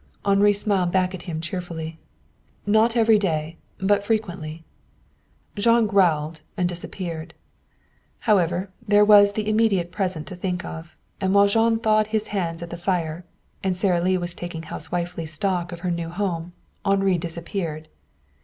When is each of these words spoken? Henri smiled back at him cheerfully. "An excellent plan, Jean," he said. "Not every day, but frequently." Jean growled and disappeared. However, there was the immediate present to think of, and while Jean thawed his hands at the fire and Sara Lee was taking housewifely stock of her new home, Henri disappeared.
Henri 0.25 0.51
smiled 0.51 0.91
back 0.91 1.13
at 1.13 1.21
him 1.21 1.39
cheerfully. 1.39 1.99
"An 2.65 2.75
excellent 2.75 2.93
plan, 2.93 3.05
Jean," 3.05 3.05
he 3.05 3.05
said. 3.05 3.05
"Not 3.05 3.05
every 3.05 3.19
day, 3.51 3.57
but 3.79 4.01
frequently." 4.03 4.63
Jean 5.55 5.85
growled 5.85 6.41
and 6.57 6.67
disappeared. 6.67 7.35
However, 8.21 8.71
there 8.87 9.05
was 9.05 9.33
the 9.33 9.47
immediate 9.47 9.91
present 9.91 10.25
to 10.25 10.35
think 10.35 10.65
of, 10.65 10.95
and 11.21 11.35
while 11.35 11.45
Jean 11.47 11.77
thawed 11.77 12.07
his 12.07 12.29
hands 12.29 12.63
at 12.63 12.71
the 12.71 12.77
fire 12.77 13.25
and 13.63 13.77
Sara 13.77 14.01
Lee 14.01 14.17
was 14.17 14.33
taking 14.33 14.63
housewifely 14.63 15.27
stock 15.27 15.71
of 15.71 15.81
her 15.81 15.91
new 15.91 16.09
home, 16.09 16.53
Henri 16.83 17.19
disappeared. 17.19 17.87